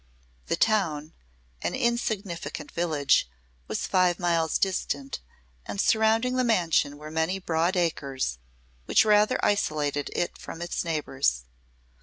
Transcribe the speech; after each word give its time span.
The 0.47 0.55
town, 0.55 1.13
an 1.61 1.75
insignificant 1.75 2.71
village, 2.71 3.29
was 3.67 3.85
five 3.85 4.17
miles 4.17 4.57
distant, 4.57 5.19
and 5.67 5.79
surrounding 5.79 6.37
the 6.37 6.43
mansion 6.43 6.97
were 6.97 7.11
many 7.11 7.37
broad 7.37 7.77
acres 7.77 8.39
which 8.85 9.05
rather 9.05 9.39
isolated 9.45 10.09
it 10.15 10.39
from 10.39 10.59
its 10.59 10.83
neighbors. 10.83 11.43